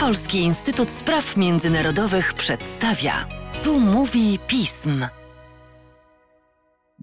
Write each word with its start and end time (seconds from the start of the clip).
Polski 0.00 0.38
Instytut 0.38 0.90
Spraw 0.90 1.36
Międzynarodowych 1.36 2.34
przedstawia. 2.34 3.12
Tu 3.64 3.80
mówi 3.80 4.38
pism. 4.48 5.04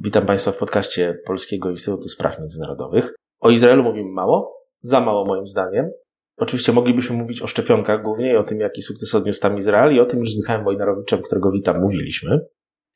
Witam 0.02 0.26
Państwa 0.26 0.52
w 0.52 0.58
podcaście 0.58 1.18
Polskiego 1.26 1.70
Instytutu 1.70 2.10
Spraw 2.10 2.40
Międzynarodowych. 2.40 3.16
O 3.40 3.50
Izraelu 3.50 3.84
mówimy 3.84 4.12
mało, 4.12 4.54
za 4.82 5.02
mało 5.02 5.26
moim 5.26 5.48
zdaniem. 5.48 5.92
Oczywiście 6.38 6.72
moglibyśmy 6.72 7.16
mówić 7.16 7.42
o 7.42 7.48
szczepionkach 7.48 8.04
głównie 8.04 8.34
i 8.34 8.38
o 8.38 8.44
tym, 8.44 8.60
jaki 8.60 8.82
sukces 8.82 9.16
odniósł 9.16 9.42
tam 9.42 9.58
Izrael 9.58 9.96
i 9.96 10.00
o 10.00 10.06
tym 10.06 10.20
już 10.20 10.30
z 10.30 10.38
Michałem 10.38 10.64
Wojnarowiczem, 10.64 11.22
którego 11.22 11.52
witam, 11.52 11.82
mówiliśmy. 11.82 12.40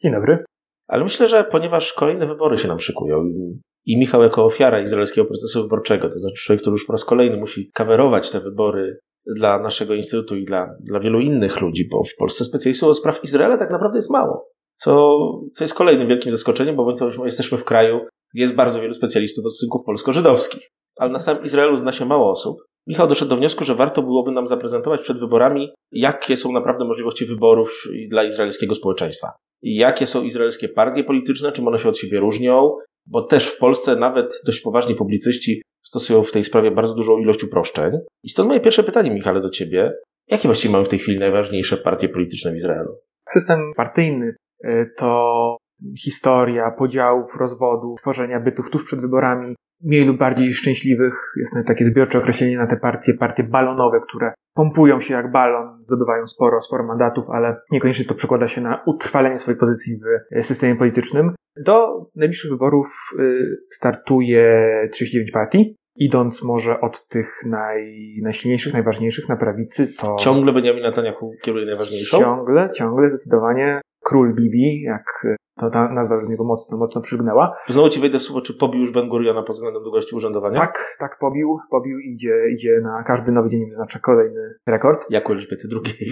Dzień 0.04 0.12
dobry. 0.12 0.44
Ale 0.88 1.04
myślę, 1.04 1.28
że 1.28 1.44
ponieważ 1.44 1.94
kolejne 1.94 2.28
wybory 2.28 2.58
się 2.58 2.68
nam 2.68 2.80
szykują 2.80 3.24
i 3.86 4.00
Michał 4.00 4.24
jako 4.24 4.46
ofiara 4.46 4.82
izraelskiego 4.82 5.28
procesu 5.28 5.64
wyborczego, 5.64 6.10
to 6.10 6.20
znaczy 6.20 6.44
człowiek, 6.44 6.62
który 6.62 6.74
już 6.74 6.86
po 6.86 6.94
raz 6.94 7.06
kolejny 7.06 7.38
musi 7.38 7.72
kawerować 7.74 8.32
te 8.32 8.40
wybory 8.40 9.00
dla 9.26 9.60
naszego 9.60 9.94
instytutu 9.94 10.36
i 10.36 10.46
dla, 10.46 10.76
dla 10.80 11.00
wielu 11.00 11.20
innych 11.20 11.62
ludzi, 11.62 11.88
bo 11.92 12.04
w 12.04 12.16
Polsce 12.18 12.46
specjalistów 12.46 12.90
od 12.90 12.98
spraw 12.98 13.24
Izraela 13.24 13.58
tak 13.58 13.72
naprawdę 13.72 13.98
jest 13.98 14.12
mało. 14.12 14.48
Co, 14.76 15.18
co 15.54 15.64
jest 15.64 15.74
kolejnym 15.74 16.08
wielkim 16.08 16.32
zaskoczeniem, 16.32 16.76
bo 16.76 16.94
jesteśmy 17.26 17.58
w 17.58 17.64
kraju, 17.64 18.00
gdzie 18.34 18.42
jest 18.42 18.56
bardzo 18.56 18.82
wielu 18.82 18.94
specjalistów 18.94 19.46
od 19.46 19.54
stosunków 19.54 19.86
polsko-żydowskich. 19.86 20.70
Ale 20.98 21.12
na 21.12 21.20
samym 21.20 21.44
Izraelu 21.44 21.76
zna 21.76 21.92
się 21.92 22.06
mało 22.06 22.32
osób. 22.32 22.58
Michał 22.88 23.08
doszedł 23.08 23.30
do 23.30 23.38
wniosku, 23.38 23.64
że 23.64 23.76
warto 23.76 24.02
byłoby 24.02 24.32
nam 24.32 24.48
zaprezentować 24.48 25.02
przed 25.02 25.20
wyborami, 25.20 25.70
jakie 25.92 26.38
są 26.38 26.52
naprawdę 26.52 26.86
możliwości 26.86 27.26
wyborów 27.26 27.84
dla 28.10 28.24
izraelskiego 28.24 28.76
społeczeństwa. 28.76 29.32
I 29.62 29.76
jakie 29.76 30.08
są 30.08 30.24
izraelskie 30.24 30.70
partie 30.70 31.04
polityczne, 31.04 31.52
czym 31.52 31.68
one 31.68 31.80
się 31.80 31.90
od 31.90 31.98
siebie 31.98 32.20
różnią, 32.20 32.78
bo 33.06 33.22
też 33.22 33.48
w 33.48 33.58
Polsce 33.58 33.96
nawet 33.96 34.42
dość 34.46 34.62
poważni 34.62 34.96
publicyści 34.96 35.62
stosują 35.84 36.24
w 36.24 36.32
tej 36.32 36.44
sprawie 36.44 36.72
bardzo 36.72 36.94
dużą 36.96 37.18
ilość 37.18 37.44
uproszczeń. 37.44 37.94
I 38.24 38.30
stąd 38.30 38.48
moje 38.48 38.60
pierwsze 38.60 38.84
pytanie, 38.84 39.12
Michale, 39.12 39.42
do 39.42 39.50
ciebie. 39.50 39.94
Jakie 40.28 40.48
właściwie 40.48 40.72
mamy 40.72 40.86
w 40.86 40.90
tej 40.90 41.00
chwili 41.00 41.20
najważniejsze 41.20 41.78
partie 41.78 42.10
polityczne 42.10 42.52
w 42.52 42.56
Izraelu? 42.56 42.96
System 43.30 43.60
partyjny 43.76 44.36
y, 44.66 44.92
to 44.98 45.58
historia 46.04 46.72
podziałów, 46.72 47.38
rozwodu, 47.40 47.96
tworzenia 48.02 48.40
bytów 48.40 48.70
tuż 48.70 48.84
przed 48.84 49.02
wyborami, 49.02 49.56
mniej 49.84 50.06
lub 50.06 50.18
bardziej 50.18 50.54
szczęśliwych. 50.54 51.14
Jest 51.38 51.54
nawet 51.56 51.68
takie 51.68 51.86
zbiorcze 51.86 52.18
określenie 52.18 52.58
na 52.58 52.68
te 52.68 52.78
partie, 52.78 53.14
partie 53.14 53.44
balonowe, 53.44 54.00
które 54.00 54.34
pompują 54.54 55.00
się 55.00 55.14
jak 55.14 55.32
balon, 55.32 55.84
zdobywają 55.84 56.28
sporo, 56.28 56.62
sporo 56.62 56.88
mandatów, 56.88 57.26
ale 57.30 57.56
niekoniecznie 57.72 58.06
to 58.06 58.16
przekłada 58.16 58.48
się 58.48 58.62
na 58.62 58.84
utrwalenie 58.86 59.40
swojej 59.40 59.60
pozycji 59.60 59.98
w 59.98 60.36
e, 60.38 60.44
systemie 60.44 60.76
politycznym. 60.76 61.32
Do 61.58 62.06
najbliższych 62.16 62.52
wyborów 62.52 62.88
y, 63.20 63.58
startuje 63.70 64.70
39 64.92 65.32
partii. 65.32 65.76
Idąc 65.96 66.44
może 66.44 66.82
od 66.82 67.08
tych 67.08 67.46
naj, 67.46 67.96
najsilniejszych, 68.22 68.74
najważniejszych 68.74 69.30
na 69.30 69.36
prawicy, 69.36 69.94
to. 69.94 70.16
Ciągle 70.20 70.54
Benjamin 70.54 70.84
Netanyahu 70.84 71.32
kieruje 71.44 71.66
najważniejszą? 71.66 72.18
Ciągle, 72.20 72.70
ciągle, 72.70 73.10
zdecydowanie. 73.10 73.82
Król 74.04 74.34
Bibi, 74.36 74.82
jak 74.82 75.28
to 75.60 75.70
ta 75.70 75.94
nazwa 75.94 76.22
do 76.22 76.28
niego 76.28 76.44
mocno, 76.44 76.78
mocno 76.78 77.02
przygnęła. 77.02 77.56
Znowu 77.68 77.90
ci 77.90 78.00
wejdę 78.00 78.20
w 78.20 78.22
słowo, 78.22 78.42
czy 78.42 78.54
pobił 78.54 78.82
już 78.82 78.92
Ben 78.92 79.10
Guriona 79.10 79.44
pod 79.44 79.56
względem 79.56 79.84
długości 79.84 80.16
urzędowania? 80.16 80.56
Tak, 80.56 80.96
tak, 81.00 81.18
pobił, 81.20 81.58
pobił, 81.70 82.00
idzie, 82.00 82.36
idzie 82.54 82.80
na 82.84 83.04
każdy 83.04 83.32
nowy 83.32 83.50
dzień 83.50 83.66
wyznacza 83.66 84.00
kolejny 84.00 84.54
rekord. 84.68 85.06
Jak 85.10 85.30
u 85.30 85.34
Elżbiety 85.34 85.68
II. 85.72 86.12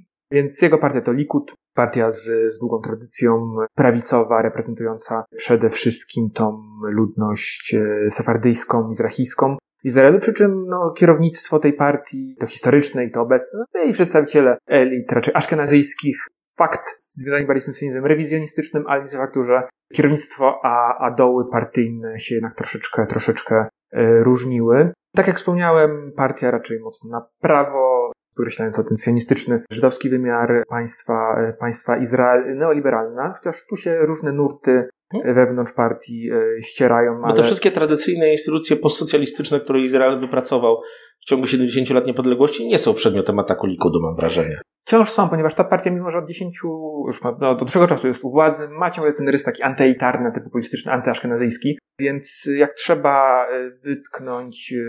Więc 0.32 0.62
jego 0.62 0.78
partia 0.78 1.00
to 1.00 1.12
Likud, 1.12 1.54
partia 1.74 2.10
z, 2.10 2.52
z 2.52 2.58
długą 2.58 2.80
tradycją 2.80 3.56
prawicowa, 3.74 4.42
reprezentująca 4.42 5.24
przede 5.36 5.70
wszystkim 5.70 6.30
tą 6.34 6.62
ludność 6.82 7.74
e, 7.74 8.10
sefardyjską, 8.10 8.88
mizrachijską. 8.88 9.56
Izraelu, 9.84 10.18
przy 10.18 10.32
czym 10.32 10.64
no, 10.66 10.90
kierownictwo 10.90 11.58
tej 11.58 11.72
partii, 11.72 12.36
to 12.40 12.46
historyczne 12.46 13.04
i 13.04 13.10
to 13.10 13.22
obecne, 13.22 13.64
no 13.74 13.82
i 13.82 13.92
przedstawiciele 13.92 14.58
elit 14.66 15.12
raczej 15.12 15.34
aszkenazyjskich, 15.34 16.26
fakt 16.60 16.96
związany 16.98 17.46
bardziej 17.46 17.60
z 17.60 17.64
tym 17.64 17.74
cynizmem 17.74 18.06
rewizjonistycznym, 18.06 18.84
ale 18.86 19.08
z 19.08 19.14
faktu, 19.14 19.42
że 19.42 19.62
kierownictwo, 19.94 20.60
a, 20.62 21.06
a 21.06 21.10
doły 21.10 21.50
partyjne 21.50 22.18
się 22.18 22.34
jednak 22.34 22.54
troszeczkę, 22.54 23.06
troszeczkę 23.06 23.66
e, 23.92 24.22
różniły. 24.22 24.92
Tak 25.16 25.26
jak 25.26 25.36
wspomniałem, 25.36 26.12
partia 26.16 26.50
raczej 26.50 26.80
mocno 26.80 27.10
na 27.10 27.26
prawo, 27.40 28.12
podkreślając 28.36 28.78
o 28.78 28.84
ten 28.84 28.96
sionistyczny 28.96 29.62
żydowski 29.72 30.10
wymiar 30.10 30.62
państwa, 30.68 31.36
e, 31.38 31.52
państwa 31.52 31.96
Izrael, 31.96 32.56
neoliberalna, 32.58 33.32
chociaż 33.36 33.56
tu 33.70 33.76
się 33.76 33.98
różne 33.98 34.32
nurty 34.32 34.88
mhm. 35.14 35.34
wewnątrz 35.34 35.72
partii 35.72 36.30
e, 36.32 36.62
ścierają. 36.62 37.20
Ale... 37.24 37.34
Bo 37.34 37.36
te 37.36 37.42
wszystkie 37.42 37.70
tradycyjne 37.70 38.30
instytucje 38.30 38.76
postsocjalistyczne, 38.76 39.60
które 39.60 39.80
Izrael 39.80 40.20
wypracował 40.20 40.76
w 41.20 41.24
ciągu 41.24 41.46
70 41.46 41.90
lat 41.90 42.06
niepodległości, 42.06 42.68
nie 42.68 42.78
są 42.78 42.94
przedmiotem 42.94 43.38
ataku 43.38 43.66
Likudu, 43.66 44.00
mam 44.02 44.14
wrażenie. 44.20 44.60
Wciąż 44.90 45.08
są, 45.08 45.28
ponieważ 45.28 45.54
ta 45.54 45.64
partia, 45.64 45.90
mimo 45.90 46.10
że 46.10 46.18
od 46.18 46.28
10, 46.28 46.58
już 47.06 47.22
no, 47.22 47.32
do 47.32 47.54
dłuższego 47.54 47.86
czasu 47.86 48.08
jest 48.08 48.24
u 48.24 48.30
władzy, 48.30 48.68
ma 48.68 48.90
ciągle 48.90 49.12
ten 49.12 49.28
rys 49.28 49.44
taki 49.44 49.62
antyelitarny, 49.62 50.32
typu 50.32 50.50
polityczny, 50.50 50.92
antyaszkenazyjski, 50.92 51.78
więc 52.00 52.48
jak 52.54 52.74
trzeba 52.74 53.46
e, 53.46 53.70
wytknąć 53.84 54.72
e, 54.72 54.84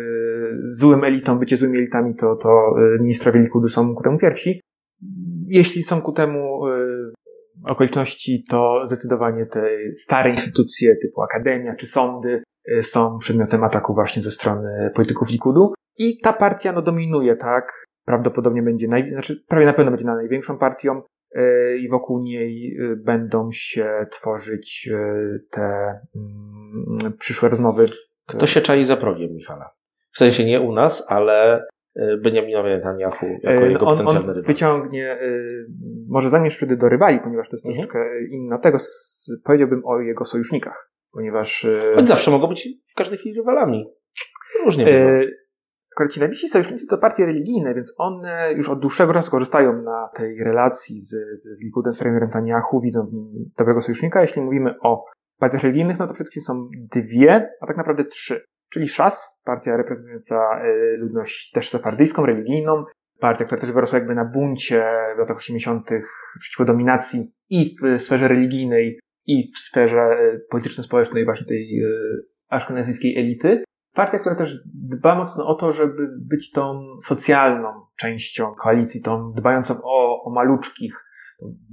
złym 0.64 1.04
elitom, 1.04 1.40
bycie 1.40 1.58
złymi 1.58 1.78
elitami, 1.78 2.16
to, 2.16 2.36
to 2.36 2.50
e, 2.50 3.00
ministrowie 3.00 3.40
Likudu 3.40 3.68
są 3.68 3.96
ku 3.96 4.04
temu 4.04 4.18
pierwsi. 4.18 4.62
Jeśli 5.48 5.84
są 5.84 6.02
ku 6.02 6.12
temu 6.12 6.62
okoliczności, 7.70 8.44
to 8.50 8.82
zdecydowanie 8.86 9.46
te 9.46 9.64
stare 9.96 10.30
instytucje 10.30 10.96
typu 10.96 11.22
akademia 11.22 11.76
czy 11.76 11.88
sądy 11.88 12.44
są 12.82 13.18
przedmiotem 13.18 13.64
ataku 13.64 13.94
właśnie 13.94 14.22
ze 14.22 14.32
strony 14.32 14.92
polityków 14.96 15.30
Likudu. 15.30 15.74
I 15.98 16.20
ta 16.20 16.34
partia 16.34 16.72
no, 16.72 16.82
dominuje, 16.82 17.36
tak? 17.36 17.86
Prawdopodobnie 18.06 18.62
będzie, 18.62 18.88
naj, 18.88 19.12
znaczy 19.12 19.44
prawie 19.48 19.66
na 19.66 19.74
pewno 19.74 19.92
będzie 19.92 20.06
na 20.06 20.16
największą 20.16 20.58
partią 20.58 21.02
yy, 21.36 21.78
i 21.78 21.90
wokół 21.90 22.20
niej 22.20 22.62
yy, 22.62 22.96
będą 22.96 23.50
się 23.52 24.06
tworzyć 24.12 24.88
yy, 24.88 25.44
te 25.52 25.62
mm, 26.16 27.18
przyszłe 27.20 27.50
rozmowy. 27.50 27.86
Kto 28.28 28.48
się 28.48 28.62
czai 28.62 28.84
za 28.84 28.98
progiem 28.98 29.32
Michala? 29.32 29.70
W 30.12 30.18
sensie 30.18 30.46
nie 30.46 30.62
u 30.62 30.74
nas, 30.74 31.06
ale 31.10 31.66
Benjaminowi 32.24 32.70
Netanyahu 32.70 33.26
jako 33.44 33.66
jego 33.66 33.86
on, 33.86 33.98
potencjalny 33.98 34.30
on 34.30 34.36
rywal. 34.36 34.54
wyciągnie, 34.54 35.18
może 36.10 36.30
zanim 36.30 36.50
wtedy 36.50 36.78
do 36.78 36.90
rywali, 36.90 37.20
ponieważ 37.20 37.50
to 37.50 37.56
jest 37.56 37.68
mhm. 37.68 37.88
troszeczkę 37.88 38.00
inna 38.30 38.58
tego, 38.58 38.78
powiedziałbym 39.44 39.82
o 39.86 40.00
jego 40.00 40.26
sojusznikach, 40.26 40.92
ponieważ... 41.12 41.68
Choć 41.96 42.08
zawsze 42.08 42.32
mogą 42.32 42.48
być 42.48 42.70
w 42.92 42.96
każdej 42.96 43.20
chwili 43.20 43.36
rywalami. 43.36 43.86
Różnie 44.66 44.86
bywa. 44.86 45.32
Akurat 46.02 46.14
ci 46.14 46.20
najbliżsi 46.20 46.50
sojusznicy 46.50 46.88
to 46.88 46.98
partie 46.98 47.26
religijne, 47.26 47.74
więc 47.74 47.94
one 47.98 48.54
już 48.54 48.70
od 48.70 48.80
dłuższego 48.80 49.14
czasu 49.14 49.32
korzystają 49.32 49.82
na 49.82 50.10
tej 50.16 50.44
relacji 50.44 51.00
z, 51.00 51.10
z, 51.10 51.58
z 51.60 51.64
Likudem, 51.64 51.94
z 51.94 52.00
premierem 52.00 52.28
Netanyahu, 52.28 52.82
widzą 52.82 53.06
w 53.06 53.14
nim 53.14 53.52
dobrego 53.58 53.82
sojusznika. 53.82 54.22
Jeśli 54.22 54.42
mówimy 54.42 54.80
o 54.80 55.06
partiach 55.40 55.64
religijnych, 55.64 56.00
no 56.00 56.08
to 56.08 56.14
przede 56.14 56.30
wszystkim 56.30 56.42
są 56.42 56.70
dwie, 56.92 57.50
a 57.62 57.68
tak 57.68 57.78
naprawdę 57.78 58.06
trzy. 58.06 58.42
Czyli 58.72 58.88
Szas, 58.88 59.40
partia 59.46 59.78
reprezentująca 59.78 60.62
e, 60.62 60.98
ludność 60.98 61.52
też 61.52 61.70
sefardyjską, 61.70 62.26
religijną, 62.26 62.86
partia, 63.20 63.46
która 63.46 63.62
też 63.62 63.72
wyrosła 63.72 64.00
jakby 64.00 64.16
na 64.16 64.26
buncie 64.26 64.86
w 65.16 65.20
latach 65.20 65.38
80. 65.38 65.88
przeciwko 66.40 66.66
dominacji 66.66 67.32
i 67.50 67.76
w 67.82 68.02
sferze 68.02 68.28
religijnej, 68.28 69.00
i 69.26 69.52
w 69.56 69.60
sferze 69.60 70.02
e, 70.02 70.40
polityczno-społecznej 70.50 71.26
właśnie 71.26 71.48
tej 71.48 71.84
e, 71.84 71.88
aszkenazyjskiej 72.50 73.18
elity. 73.20 73.64
Partia, 73.94 74.20
która 74.20 74.36
też 74.36 74.64
dba 74.66 75.16
mocno 75.16 75.48
o 75.48 75.56
to, 75.56 75.72
żeby 75.72 76.08
być 76.30 76.52
tą 76.52 76.84
socjalną 77.02 77.70
częścią 77.98 78.56
koalicji, 78.56 79.02
tą 79.02 79.32
dbającą 79.32 79.76
o, 79.84 80.24
o 80.24 80.30
maluczkich. 80.30 81.06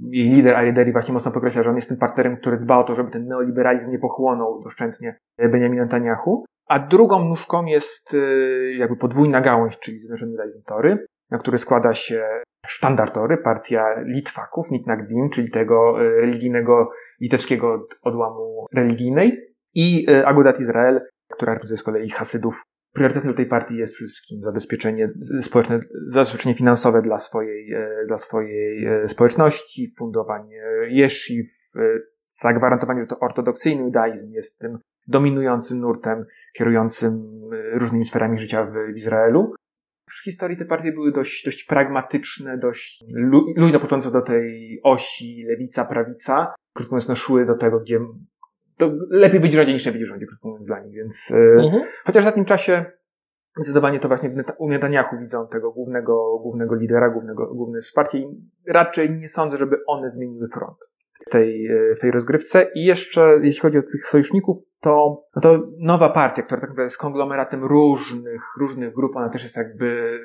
Jej 0.09 0.29
lider 0.29 0.55
Ariederi 0.55 0.91
właśnie 0.91 1.13
mocno 1.13 1.31
podkreśla, 1.31 1.63
że 1.63 1.69
on 1.69 1.75
jest 1.75 1.89
tym 1.89 1.97
partnerem, 1.97 2.37
który 2.37 2.57
dba 2.57 2.77
o 2.77 2.83
to, 2.83 2.95
żeby 2.95 3.11
ten 3.11 3.27
neoliberalizm 3.27 3.91
nie 3.91 3.99
pochłonął 3.99 4.61
doszczętnie 4.63 5.19
Benjamin 5.37 5.79
Netanyahu. 5.79 6.45
A 6.67 6.79
drugą 6.79 7.25
nóżką 7.25 7.65
jest 7.65 8.13
y, 8.13 8.73
jakby 8.77 8.95
podwójna 8.95 9.41
gałąź, 9.41 9.79
czyli 9.79 9.99
Zjednoczony 9.99 10.31
Judaizm 10.31 10.63
Tory, 10.63 11.05
na 11.31 11.37
który 11.37 11.57
składa 11.57 11.93
się 11.93 12.23
sztandartory, 12.67 13.37
partia 13.37 13.85
Litwaków, 14.05 14.71
Mitnagdim, 14.71 15.29
czyli 15.29 15.51
tego 15.51 16.01
y, 16.01 16.21
religijnego, 16.21 16.89
litewskiego 17.21 17.87
odłamu 18.01 18.65
religijnej 18.73 19.37
i 19.73 20.09
y, 20.09 20.27
Agudat 20.27 20.59
Izrael, 20.59 21.01
która 21.33 21.53
reprezentuje 21.53 21.77
z 21.77 21.83
kolei 21.83 22.09
Hasydów. 22.09 22.63
Priorytetem 22.93 23.33
tej 23.33 23.45
partii 23.45 23.75
jest 23.75 23.93
przede 23.93 24.09
wszystkim 24.09 24.41
zabezpieczenie 24.41 25.07
społeczne, 25.41 25.79
zabezpieczenie 26.07 26.55
finansowe 26.55 27.01
dla 27.01 27.17
swojej, 27.17 27.73
e, 27.73 28.05
dla 28.07 28.17
swojej 28.17 28.85
e, 28.85 29.07
społeczności, 29.07 29.87
fundowanie 29.97 30.61
jesziw, 30.87 31.47
e, 31.75 31.81
zagwarantowanie, 32.13 33.01
że 33.01 33.07
to 33.07 33.19
ortodoksyjny 33.19 33.83
judaizm 33.83 34.31
jest 34.31 34.59
tym 34.59 34.77
dominującym 35.07 35.79
nurtem 35.79 36.25
kierującym 36.53 37.41
różnymi 37.73 38.05
sferami 38.05 38.37
życia 38.37 38.65
w 38.65 38.97
Izraelu. 38.97 39.53
W 40.09 40.23
historii 40.23 40.57
te 40.57 40.65
partie 40.65 40.91
były 40.91 41.11
dość, 41.11 41.45
dość 41.45 41.63
pragmatyczne, 41.63 42.57
dość 42.57 43.03
luźno 43.55 43.79
podążające 43.79 44.11
do 44.11 44.21
tej 44.21 44.79
osi 44.83 45.45
lewica-prawica. 45.47 46.53
Krótko 46.73 46.95
mówiąc, 46.95 47.09
no, 47.09 47.15
szły 47.15 47.45
do 47.45 47.55
tego, 47.55 47.79
gdzie 47.79 47.99
to 48.79 48.91
lepiej 49.09 49.39
być 49.39 49.53
rządzie 49.53 49.73
niż 49.73 49.85
nie 49.85 49.91
być 49.91 50.07
rządzie, 50.07 50.25
krótko 50.25 50.47
mówiąc 50.47 50.67
dla 50.67 50.79
nich, 50.79 50.93
więc 50.93 51.31
e, 51.31 51.63
mhm. 51.63 51.83
chociaż 52.05 52.23
w 52.23 52.27
ostatnim 52.27 52.45
czasie 52.45 52.85
Zdecydowanie 53.55 53.99
to 53.99 54.07
właśnie 54.07 54.33
u 54.57 54.69
Netanyahu 54.69 55.17
widzą 55.19 55.47
tego 55.47 55.71
głównego, 55.71 56.39
głównego 56.41 56.75
lidera, 56.75 57.09
głównego, 57.09 57.53
główne 57.55 57.81
wsparcie 57.81 58.19
i 58.19 58.27
raczej 58.67 59.11
nie 59.11 59.27
sądzę, 59.27 59.57
żeby 59.57 59.77
one 59.87 60.09
zmieniły 60.09 60.47
front 60.47 60.77
w 61.27 61.29
tej, 61.29 61.69
w 61.97 61.99
tej 61.99 62.11
rozgrywce. 62.11 62.67
I 62.75 62.85
jeszcze, 62.85 63.39
jeśli 63.43 63.61
chodzi 63.61 63.77
o 63.77 63.81
tych 63.81 64.07
sojuszników, 64.07 64.55
to, 64.81 65.23
no 65.35 65.41
to 65.41 65.67
nowa 65.79 66.09
partia, 66.09 66.43
która 66.43 66.61
tak 66.61 66.69
naprawdę 66.69 66.83
jest 66.83 66.97
konglomeratem 66.97 67.63
różnych, 67.63 68.41
różnych 68.59 68.93
grup, 68.93 69.15
ona 69.15 69.29
też 69.29 69.43
jest 69.43 69.55
jakby 69.55 70.19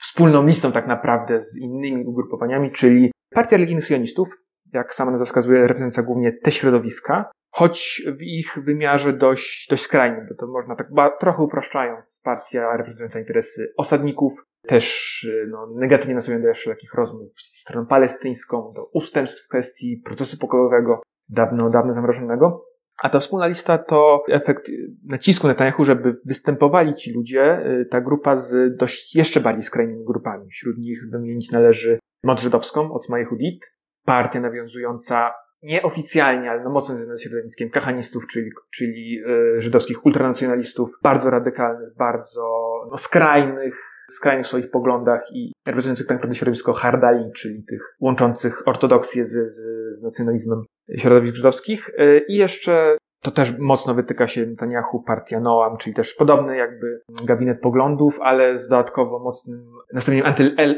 wspólną 0.00 0.46
listą 0.46 0.72
tak 0.72 0.86
naprawdę 0.86 1.42
z 1.42 1.58
innymi 1.58 2.04
ugrupowaniami, 2.06 2.70
czyli 2.70 3.12
Partia 3.34 3.56
Religijnych 3.56 3.84
Sionistów, 3.84 4.28
jak 4.72 4.94
sama 4.94 5.10
nazwa 5.10 5.26
wskazuje, 5.26 5.60
reprezentująca 5.60 6.02
głównie 6.02 6.32
te 6.32 6.50
środowiska, 6.50 7.30
choć 7.52 8.02
w 8.18 8.22
ich 8.22 8.58
wymiarze 8.64 9.12
dość, 9.12 9.66
dość 9.70 9.82
skrajnym, 9.82 10.26
bo 10.28 10.34
to 10.34 10.46
można 10.46 10.76
tak 10.76 10.86
trochę 11.20 11.42
upraszczając, 11.42 12.20
partia 12.24 12.76
reprezentująca 12.76 13.18
interesy 13.18 13.72
osadników, 13.76 14.32
też 14.66 15.26
no, 15.48 15.66
negatywnie 15.74 16.14
nastawiona 16.14 16.46
do 16.46 16.54
wszelkich 16.54 16.94
rozmów 16.94 17.32
z 17.42 17.60
stroną 17.60 17.86
palestyńską, 17.86 18.72
do 18.74 18.84
ustępstw 18.84 19.44
w 19.44 19.48
kwestii 19.48 20.02
procesu 20.04 20.38
pokojowego, 20.38 21.02
dawno, 21.28 21.70
dawno 21.70 21.92
zamrożonego. 21.92 22.66
A 23.02 23.08
ta 23.08 23.18
wspólna 23.18 23.46
lista 23.46 23.78
to 23.78 24.24
efekt 24.28 24.70
nacisku 25.04 25.48
Netanyahu, 25.48 25.84
żeby 25.84 26.16
występowali 26.26 26.94
ci 26.94 27.12
ludzie, 27.12 27.66
y, 27.66 27.86
ta 27.86 28.00
grupa 28.00 28.36
z 28.36 28.76
dość 28.76 29.16
jeszcze 29.16 29.40
bardziej 29.40 29.62
skrajnymi 29.62 30.04
grupami. 30.04 30.50
Wśród 30.50 30.78
nich 30.78 30.98
wymienić 31.10 31.50
należy 31.50 31.98
moc 32.22 32.42
żydowską, 32.42 32.92
Otzma 32.92 33.18
Yehudit, 33.18 33.72
partia 34.04 34.40
nawiązująca 34.40 35.32
nieoficjalnie, 35.62 36.50
ale 36.50 36.64
no 36.64 36.70
mocno 36.70 36.94
związana 36.94 37.16
z 37.16 37.22
środowiskiem 37.22 37.70
kachanistów, 37.70 38.26
czyli, 38.26 38.50
czyli 38.70 39.22
y, 39.56 39.60
żydowskich 39.60 40.06
ultranacjonalistów, 40.06 40.90
bardzo 41.02 41.30
radykalnych, 41.30 41.96
bardzo 41.96 42.42
no, 42.90 42.96
skrajnych, 42.96 43.74
skrajnych 44.10 44.46
w 44.46 44.48
swoich 44.48 44.70
poglądach 44.70 45.20
i 45.32 45.52
reprezentujących 45.66 46.06
tak 46.06 46.16
naprawdę 46.16 46.34
środowisko 46.34 46.72
Hardali, 46.72 47.32
czyli 47.36 47.64
tych 47.64 47.96
łączących 48.00 48.68
ortodoksję 48.68 49.26
z, 49.26 49.30
z, 49.30 49.62
z 49.96 50.02
nacjonalizmem 50.02 50.62
środowisk 50.98 51.34
żydowskich. 51.34 51.88
Y, 51.88 52.24
I 52.28 52.36
jeszcze 52.36 52.96
to 53.22 53.30
też 53.30 53.58
mocno 53.58 53.94
wytyka 53.94 54.26
się 54.26 54.46
Netanyahu, 54.46 55.02
partia 55.02 55.40
Noam, 55.40 55.76
czyli 55.76 55.94
też 55.94 56.14
podobny 56.14 56.56
jakby 56.56 57.00
gabinet 57.24 57.60
poglądów, 57.60 58.20
ale 58.20 58.56
z 58.56 58.68
dodatkowo 58.68 59.18
mocnym 59.18 59.66
nastawieniem 59.92 60.26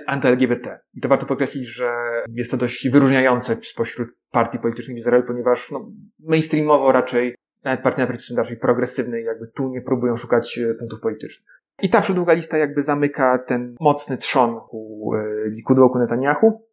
anty-LGBT. 0.06 0.78
I 0.94 1.00
to 1.00 1.08
warto 1.08 1.26
podkreślić, 1.26 1.66
że 1.66 1.92
jest 2.28 2.50
to 2.50 2.56
dość 2.56 2.88
wyróżniające 2.88 3.56
spośród 3.62 4.08
partii 4.30 4.58
politycznych 4.58 4.96
w 4.96 4.98
Izraelu, 4.98 5.26
ponieważ 5.26 5.70
no, 5.70 5.90
mainstreamowo 6.20 6.92
raczej 6.92 7.34
nawet 7.64 7.82
partie 7.82 8.02
naprawdę 8.02 8.36
raczej 8.36 8.56
progresywnej, 8.56 9.24
jakby 9.24 9.46
tu 9.46 9.68
nie 9.68 9.80
próbują 9.80 10.16
szukać 10.16 10.58
e, 10.58 10.74
punktów 10.74 11.00
politycznych. 11.00 11.60
I 11.82 11.88
ta 11.88 12.00
przydługa 12.00 12.32
lista 12.32 12.58
jakby 12.58 12.82
zamyka 12.82 13.38
ten 13.38 13.74
mocny 13.80 14.16
trzon 14.16 14.60
u 14.70 15.14
e, 15.14 15.24
Likudu 15.48 15.80
wokół 15.80 16.00
Netanyahu. 16.00 16.63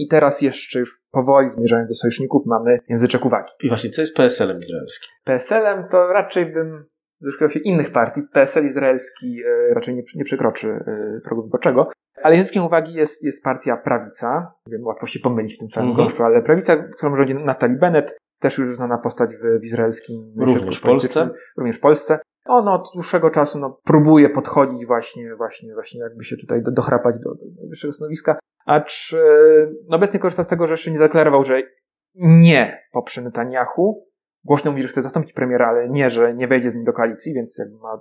I 0.00 0.08
teraz 0.08 0.42
jeszcze 0.42 0.78
już 0.78 0.98
powoli 1.10 1.48
zmierzając 1.48 1.90
do 1.90 1.94
sojuszników 1.94 2.42
mamy 2.46 2.78
języczek 2.88 3.24
uwagi. 3.24 3.52
I 3.62 3.68
właśnie, 3.68 3.90
co 3.90 4.00
jest 4.00 4.16
PSL-em 4.16 4.60
izraelskim? 4.60 5.08
PSL-em 5.24 5.88
to 5.90 6.06
raczej 6.06 6.52
bym 6.52 6.84
doszukał 7.20 7.50
się 7.50 7.60
innych 7.60 7.92
partii. 7.92 8.22
PSL 8.32 8.66
izraelski 8.66 9.42
e, 9.46 9.74
raczej 9.74 9.94
nie, 9.94 10.02
nie 10.14 10.24
przekroczy 10.24 10.68
e, 10.68 11.20
progu 11.24 11.42
wyborczego. 11.42 11.88
Ale 12.22 12.36
językiem 12.36 12.64
uwagi 12.64 12.94
jest, 12.94 13.24
jest 13.24 13.44
partia 13.44 13.76
prawica. 13.76 14.52
Wiem, 14.66 14.84
łatwo 14.84 15.06
się 15.06 15.20
pomylić 15.20 15.54
w 15.54 15.58
tym 15.58 15.70
samym 15.70 15.90
mhm. 15.90 16.06
gąszczu, 16.06 16.22
ale 16.22 16.42
prawica, 16.42 16.76
którą 16.76 17.16
rządzi 17.16 17.34
Natali 17.34 17.76
Bennett, 17.76 18.16
też 18.40 18.58
już 18.58 18.74
znana 18.74 18.98
postać 18.98 19.30
w, 19.36 19.60
w 19.60 19.64
izraelskim 19.64 20.32
Również 20.36 20.78
w 20.78 20.82
Polsce. 20.82 21.30
Również 21.56 21.76
w 21.76 21.80
Polsce. 21.80 22.18
Ono 22.46 22.74
od 22.74 22.90
dłuższego 22.94 23.30
czasu 23.30 23.58
no, 23.58 23.78
próbuje 23.84 24.30
podchodzić 24.30 24.86
właśnie, 24.86 25.36
właśnie, 25.36 25.74
właśnie 25.74 26.00
jakby 26.00 26.24
się 26.24 26.36
tutaj 26.36 26.62
do, 26.62 26.70
dochrapać 26.70 27.14
do, 27.18 27.34
do 27.34 27.44
najwyższego 27.60 27.92
stanowiska, 27.92 28.38
acz 28.66 29.14
no, 29.88 29.96
obecnie 29.96 30.20
korzysta 30.20 30.42
z 30.42 30.48
tego, 30.48 30.66
że 30.66 30.72
jeszcze 30.72 30.90
nie 30.90 30.98
zadeklarował, 30.98 31.42
że 31.42 31.62
nie 32.14 32.82
poprze 32.92 33.22
Netanyahu. 33.22 34.06
Głośno 34.44 34.70
mówi, 34.70 34.82
że 34.82 34.88
chce 34.88 35.02
zastąpić 35.02 35.32
premiera, 35.32 35.68
ale 35.68 35.88
nie, 35.88 36.10
że 36.10 36.34
nie 36.34 36.48
wejdzie 36.48 36.70
z 36.70 36.74
nim 36.74 36.84
do 36.84 36.92
koalicji, 36.92 37.34
więc 37.34 37.62
ma 37.82 38.00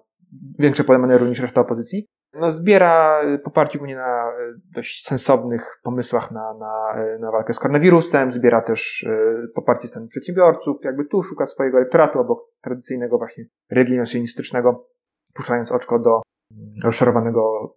większe 0.59 0.83
pole 0.83 0.99
maneru 0.99 1.25
niż 1.25 1.39
reszta 1.39 1.61
opozycji. 1.61 2.05
No, 2.33 2.51
zbiera 2.51 3.21
poparcie 3.43 3.77
głównie 3.77 3.95
na 3.95 4.31
e, 4.31 4.53
dość 4.75 5.03
sensownych 5.05 5.79
pomysłach 5.83 6.31
na, 6.31 6.53
na, 6.53 7.01
e, 7.01 7.19
na 7.19 7.31
walkę 7.31 7.53
z 7.53 7.59
koronawirusem, 7.59 8.31
zbiera 8.31 8.61
też 8.61 9.07
poparcie 9.55 9.87
stanu 9.87 10.07
przedsiębiorców, 10.07 10.77
jakby 10.83 11.05
tu 11.05 11.23
szuka 11.23 11.45
swojego 11.45 11.77
elektoratu 11.77 12.19
obok 12.19 12.39
tradycyjnego 12.61 13.17
właśnie 13.17 13.43
religijno-sionistycznego, 13.71 14.87
puszczając 15.33 15.71
oczko 15.71 15.99
do 15.99 16.21
rozszarowanego 16.83 17.73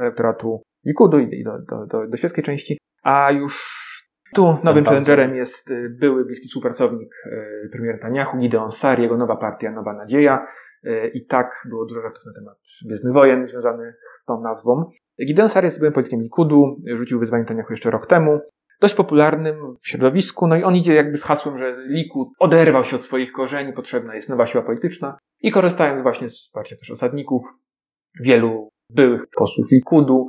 elektoratu 0.00 0.62
I 0.86 1.44
do, 1.44 1.58
do, 1.58 1.86
do, 1.86 2.06
do 2.06 2.16
świeckiej 2.16 2.44
części, 2.44 2.78
a 3.02 3.30
już 3.30 3.86
tu 4.34 4.56
nowym 4.64 4.84
challengerem 4.84 5.36
jest 5.36 5.70
y, 5.70 5.96
były 6.00 6.24
bliski 6.24 6.48
współpracownik 6.48 7.14
y, 7.26 7.68
premiera 7.72 7.98
Taniahu, 7.98 8.38
Gideon 8.38 8.72
Sar, 8.72 9.00
jego 9.00 9.16
nowa 9.16 9.36
partia 9.36 9.70
Nowa 9.70 9.92
Nadzieja. 9.92 10.46
Y, 10.84 11.10
I 11.14 11.26
tak 11.26 11.66
było 11.68 11.86
dużo 11.86 12.02
żartów 12.02 12.24
na 12.26 12.32
temat 12.32 12.58
Gwiezdnych 12.86 13.14
Wojen 13.14 13.46
związanych 13.46 13.94
z 14.14 14.24
tą 14.24 14.40
nazwą. 14.40 14.90
Gideon 15.26 15.48
Sar 15.48 15.64
jest 15.64 15.78
byłym 15.78 15.92
politykiem 15.92 16.22
Likudu, 16.22 16.76
rzucił 16.94 17.18
wyzwanie 17.18 17.44
Taniahu 17.44 17.72
jeszcze 17.72 17.90
rok 17.90 18.06
temu. 18.06 18.40
Dość 18.80 18.94
popularnym 18.94 19.56
w 19.82 19.88
środowisku, 19.88 20.46
no 20.46 20.56
i 20.56 20.62
on 20.62 20.76
idzie 20.76 20.94
jakby 20.94 21.18
z 21.18 21.24
hasłem, 21.24 21.58
że 21.58 21.76
Likud 21.88 22.28
oderwał 22.38 22.84
się 22.84 22.96
od 22.96 23.04
swoich 23.04 23.32
korzeni, 23.32 23.72
potrzebna 23.72 24.14
jest 24.14 24.28
nowa 24.28 24.46
siła 24.46 24.64
polityczna 24.64 25.18
i 25.40 25.50
korzystając 25.50 26.02
właśnie 26.02 26.30
z 26.30 26.32
wsparcia 26.32 26.76
też 26.76 26.90
osadników, 26.90 27.42
wielu 28.20 28.68
byłych 28.90 29.22
posłów 29.38 29.70
Likudu, 29.72 30.26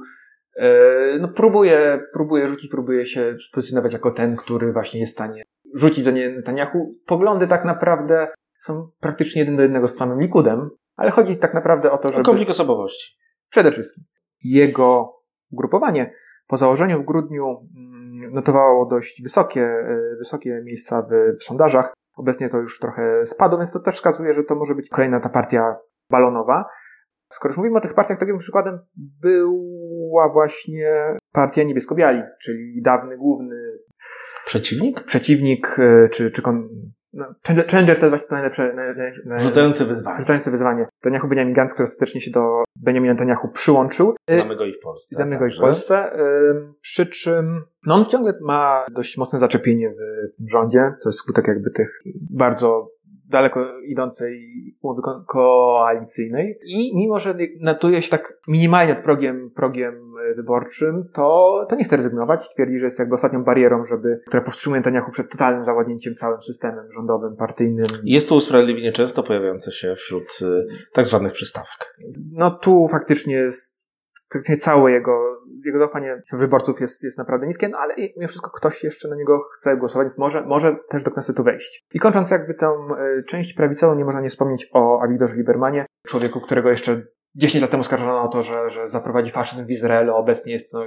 no 1.20 1.28
próbuje, 1.28 2.02
próbuje 2.14 2.48
rzucić, 2.48 2.72
próbuje 2.72 3.06
się 3.06 3.36
pozycjonować 3.54 3.94
jako 3.94 4.12
ten, 4.12 4.36
który 4.36 4.74
właśnie 4.74 5.00
jest 5.00 5.14
w 5.14 5.16
stanie 5.16 5.44
rzucić 5.74 6.06
do 6.06 6.12
Netanyahu. 6.12 6.92
Poglądy 7.06 7.48
tak 7.48 7.66
naprawdę 7.66 8.28
są 8.60 8.90
praktycznie 9.00 9.42
jeden 9.42 9.56
do 9.56 9.62
jednego 9.62 9.88
z 9.88 9.98
samym 9.98 10.20
Likudem, 10.20 10.70
ale 10.96 11.12
chodzi 11.12 11.38
tak 11.38 11.54
naprawdę 11.54 11.92
o 11.92 11.98
to, 11.98 12.12
że. 12.12 12.24
Konflikt 12.24 12.52
osobowości. 12.52 13.18
Przede 13.50 13.72
wszystkim. 13.72 14.04
Jego 14.44 15.14
ugrupowanie 15.52 16.14
po 16.48 16.58
założeniu 16.58 17.00
w 17.00 17.06
grudniu 17.06 17.68
mm, 17.78 18.34
notowało 18.34 18.86
dość 18.86 19.24
wysokie, 19.24 19.64
e, 19.64 20.16
wysokie 20.18 20.62
miejsca 20.66 21.02
w, 21.02 21.38
w 21.40 21.44
sondażach. 21.44 21.94
Obecnie 22.16 22.50
to 22.50 22.58
już 22.58 22.80
trochę 22.80 23.26
spadło, 23.26 23.58
więc 23.58 23.74
to 23.74 23.80
też 23.80 23.96
wskazuje, 23.96 24.34
że 24.34 24.44
to 24.44 24.56
może 24.56 24.76
być 24.76 24.90
kolejna 24.90 25.20
ta 25.20 25.30
partia 25.30 25.76
balonowa. 26.10 26.66
Skoro 27.30 27.52
już 27.52 27.58
mówimy 27.58 27.78
o 27.78 27.82
tych 27.82 27.94
partiach, 27.94 28.20
takim 28.20 28.38
przykładem 28.38 28.80
była 30.08 30.30
właśnie 30.30 31.18
partia 31.32 31.64
niebiesko-biali, 31.64 32.22
czyli 32.42 32.82
dawny 32.82 33.18
główny 33.18 33.56
przeciwnik, 34.46 35.04
przeciwnik 35.04 35.80
e, 35.80 36.10
czy, 36.10 36.32
czy 36.32 36.42
kon... 36.42 36.70
no, 37.14 37.26
Challenger 37.72 38.00
to 38.00 38.06
jest 38.06 38.10
właśnie 38.10 38.28
to 38.28 38.36
najlepsze. 38.36 38.74
Naj, 39.26 39.40
rzucające 39.40 39.86
wyzwanie. 39.86 40.20
Rzucające 40.20 40.52
wyzwanie. 40.52 40.88
Netanyahu 41.04 41.28
Benjamin 41.28 41.54
Gantz, 41.54 41.74
który 41.74 41.90
ostatecznie 41.90 42.22
się 42.22 42.32
do 42.32 42.64
Benjamina 42.76 43.14
Netanyahu 43.14 43.52
przyłączył. 43.52 44.16
E, 44.28 44.36
Znamy 44.36 44.56
go 44.56 44.66
i 44.66 44.74
w 44.74 44.80
Polsce. 44.80 45.16
Znamy 45.16 45.40
go 45.40 45.46
i 45.46 45.52
w 45.52 45.58
Polsce. 45.58 46.12
Przy 46.82 47.06
czym 47.06 47.64
no 47.86 47.96
on 47.96 48.06
ciągle 48.06 48.34
ma 48.42 48.86
dość 48.92 49.18
mocne 49.18 49.40
zaczepienie 49.40 49.90
w, 49.90 50.34
w 50.34 50.38
tym 50.38 50.48
rządzie. 50.50 50.80
To 51.04 51.10
jest 51.10 51.20
skutek 51.20 51.48
jakby 51.48 51.72
tych 51.72 52.00
bardzo 52.32 52.97
daleko 53.30 53.80
idącej 53.82 54.54
umowy 54.82 55.02
ko 55.02 55.24
koalicyjnej 55.28 56.60
i 56.66 56.96
mimo, 56.96 57.20
że 57.20 57.38
notuje 57.60 58.02
się 58.02 58.10
tak 58.10 58.40
minimalnie 58.48 58.94
nad 58.94 59.04
progiem, 59.04 59.52
progiem 59.56 60.08
wyborczym, 60.36 61.10
to, 61.14 61.66
to 61.70 61.76
nie 61.76 61.84
chce 61.84 61.96
rezygnować. 61.96 62.50
Twierdzi, 62.50 62.80
że 62.80 62.86
jest 62.86 63.00
jakby 63.00 63.16
ostatnią 63.16 63.44
barierą, 63.44 63.86
żeby, 63.86 64.22
która 64.28 64.44
powstrzymuje 64.44 64.80
Netanyahu 64.80 65.12
przed 65.12 65.32
totalnym 65.32 65.64
zawładnięciem 65.64 66.16
całym 66.16 66.42
systemem 66.42 66.92
rządowym, 66.92 67.36
partyjnym. 67.36 67.86
Jest 68.04 68.30
to 68.30 68.36
usprawiedliwienie 68.36 68.92
często 68.92 69.24
pojawiające 69.24 69.72
się 69.72 69.96
wśród 69.96 70.40
y, 70.42 70.68
tak 70.94 71.06
zwanych 71.06 71.34
przystawek. 71.34 71.94
No 72.32 72.52
tu 72.52 72.88
faktycznie 72.92 73.36
jest 73.36 73.87
faktycznie 74.34 74.58
całe 74.58 74.92
jego, 74.92 75.42
jego 75.66 75.80
zaufanie 75.80 76.22
wyborców 76.34 76.82
jest, 76.82 77.04
jest 77.04 77.18
naprawdę 77.18 77.48
niskie, 77.48 77.70
no 77.70 77.78
ale 77.78 77.96
mimo 78.18 78.28
wszystko 78.28 78.52
ktoś 78.52 78.84
jeszcze 78.84 79.08
na 79.08 79.16
niego 79.16 79.42
chce 79.54 79.78
głosować, 79.78 80.06
więc 80.06 80.18
może, 80.18 80.46
może 80.46 80.76
też 80.90 81.04
do 81.04 81.12
Knesetu 81.12 81.44
wejść. 81.44 81.86
I 81.94 82.00
kończąc 82.00 82.32
jakby 82.32 82.54
tę 82.54 82.68
e, 82.68 83.24
część 83.24 83.54
prawicową, 83.54 83.96
nie 83.96 84.06
można 84.06 84.22
nie 84.22 84.30
wspomnieć 84.30 84.70
o 84.74 85.02
Avigdorze 85.02 85.36
Libermanie, 85.36 85.86
człowieku, 86.08 86.42
którego 86.42 86.70
jeszcze 86.70 87.02
10 87.36 87.62
lat 87.62 87.72
temu 87.72 87.84
skarżono 87.84 88.22
o 88.22 88.28
to, 88.28 88.44
że, 88.44 88.70
że 88.70 88.88
zaprowadzi 88.88 89.32
faszyzm 89.32 89.66
w 89.66 89.70
Izraelu. 89.70 90.16
Obecnie 90.16 90.54
jest 90.54 90.74
no, 90.74 90.84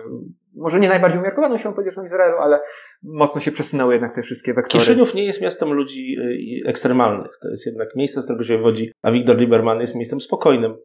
może 0.57 0.81
nie 0.81 0.89
najbardziej 0.89 1.21
umiarkowaną 1.21 1.59
siłą 1.59 1.75
polityczną 1.75 2.05
Izraelu, 2.05 2.37
ale 2.39 2.61
mocno 3.03 3.41
się 3.41 3.53
przesunęły 3.53 3.93
jednak 3.93 4.15
te 4.15 4.23
wszystkie 4.23 4.55
wektory. 4.55 4.85
Kiszyniów 4.85 5.15
nie 5.15 5.25
jest 5.25 5.43
miastem 5.43 5.73
ludzi 5.73 6.17
e, 6.65 6.69
ekstremalnych. 6.69 7.39
To 7.43 7.49
jest 7.49 7.67
jednak 7.67 7.97
miejsce, 7.97 8.23
z 8.23 8.25
którego 8.25 8.45
się 8.45 8.57
wywodzi. 8.57 8.93
A 9.03 9.13
Wiktor 9.13 9.37
Lieberman 9.37 9.81
jest 9.81 9.95
miejscem 9.95 10.21
spokojnym. 10.21 10.77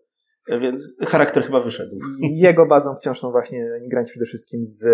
Więc 0.61 0.97
charakter 1.07 1.43
chyba 1.43 1.63
wyszedł. 1.63 1.99
Jego 2.21 2.65
bazą 2.65 2.95
wciąż 2.95 3.19
są 3.19 3.31
właśnie 3.31 3.65
emigranci 3.77 4.11
przede 4.11 4.25
wszystkim 4.25 4.63
z 4.63 4.87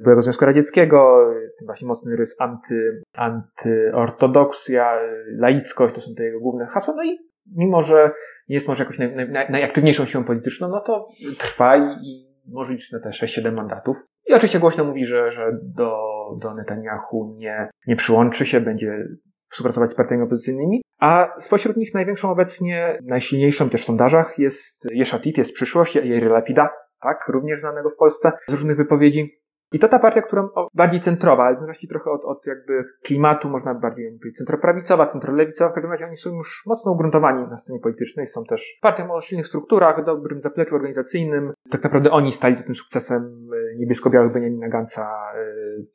byłego 0.00 0.22
Związku 0.22 0.44
Radzieckiego, 0.44 1.30
właśnie 1.64 1.88
mocny 1.88 2.16
rys 2.16 2.36
anty, 2.38 3.02
antyortodoksja, 3.12 4.98
laickość, 5.38 5.94
to 5.94 6.00
są 6.00 6.14
te 6.14 6.24
jego 6.24 6.40
główne 6.40 6.66
hasła. 6.66 6.94
No 6.96 7.04
i 7.04 7.18
mimo 7.56 7.82
że 7.82 8.10
nie 8.48 8.54
jest 8.54 8.68
może 8.68 8.82
jakoś 8.82 8.98
naj, 8.98 9.28
naj, 9.28 9.50
najaktywniejszą 9.50 10.04
siłą 10.04 10.24
polityczną, 10.24 10.68
no 10.68 10.80
to 10.80 11.08
trwa 11.38 11.76
i, 11.76 11.80
i 11.80 12.36
może 12.48 12.72
liczyć 12.72 12.92
na 12.92 13.00
te 13.00 13.08
6-7 13.08 13.52
mandatów. 13.56 13.96
I 14.26 14.34
oczywiście 14.34 14.58
głośno 14.58 14.84
mówi, 14.84 15.04
że, 15.04 15.32
że 15.32 15.58
do, 15.62 15.96
do 16.42 16.54
Netanyahu 16.54 17.36
nie, 17.38 17.68
nie 17.86 17.96
przyłączy 17.96 18.46
się, 18.46 18.60
będzie 18.60 19.08
współpracować 19.48 19.90
z 19.90 19.94
partiami 19.94 20.22
opozycyjnymi. 20.22 20.82
A 21.00 21.34
spośród 21.38 21.76
nich 21.76 21.94
największą 21.94 22.30
obecnie, 22.30 22.98
najsilniejszą 23.02 23.68
też 23.68 23.82
w 23.82 23.84
sondażach 23.84 24.38
jest 24.38 24.88
Jeszatit, 24.92 25.38
jest 25.38 25.52
przyszłość, 25.52 25.94
Jair 25.94 26.30
Lapida, 26.30 26.70
tak, 27.02 27.28
również 27.28 27.60
znanego 27.60 27.90
w 27.90 27.96
Polsce 27.96 28.32
z 28.48 28.52
różnych 28.52 28.76
wypowiedzi. 28.76 29.40
I 29.72 29.78
to 29.78 29.88
ta 29.88 29.98
partia, 29.98 30.22
która 30.22 30.48
bardziej 30.74 31.00
centrowa, 31.00 31.44
ale 31.44 31.56
w 31.56 31.58
zależności 31.58 31.88
trochę 31.88 32.10
od, 32.10 32.24
od 32.24 32.46
jakby 32.46 32.82
klimatu, 33.04 33.48
można 33.48 33.74
bardziej 33.74 34.18
powiedzieć 34.18 34.36
centroprawicowa, 34.36 35.06
centrolewicowa. 35.06 35.70
W 35.70 35.74
każdym 35.74 35.90
razie 35.90 36.06
oni 36.06 36.16
są 36.16 36.34
już 36.34 36.62
mocno 36.66 36.92
ugruntowani 36.92 37.48
na 37.48 37.56
scenie 37.56 37.80
politycznej. 37.80 38.26
Są 38.26 38.44
też 38.44 38.78
partią 38.82 39.10
o 39.10 39.20
silnych 39.20 39.46
strukturach, 39.46 40.04
dobrym 40.04 40.40
zapleczu 40.40 40.74
organizacyjnym. 40.74 41.52
Tak 41.70 41.82
naprawdę 41.82 42.10
oni 42.10 42.32
stali 42.32 42.54
za 42.54 42.64
tym 42.64 42.74
sukcesem 42.74 43.48
e, 43.52 43.76
niebiesko-białych 43.78 44.32
Benjamina 44.32 44.68
Gansa 44.68 45.32
e, 45.34 45.44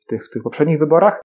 w 0.00 0.04
tych, 0.04 0.26
w 0.26 0.30
tych 0.30 0.42
poprzednich 0.42 0.78
wyborach. 0.78 1.20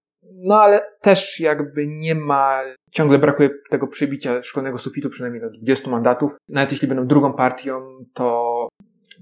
No 0.47 0.61
ale 0.61 0.81
też 1.01 1.39
jakby 1.39 1.87
nie 1.87 2.15
ma, 2.15 2.63
ciągle 2.91 3.19
brakuje 3.19 3.49
tego 3.69 3.87
przebicia 3.87 4.41
szkolnego 4.41 4.77
sufitu, 4.77 5.09
przynajmniej 5.09 5.41
do 5.41 5.49
20 5.49 5.89
mandatów. 5.89 6.37
Nawet 6.49 6.71
jeśli 6.71 6.87
będą 6.87 7.07
drugą 7.07 7.33
partią, 7.33 7.81
to, 8.13 8.67